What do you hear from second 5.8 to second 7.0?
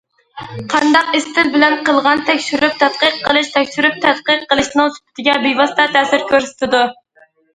تەسىر كۆرسىتىدۇ.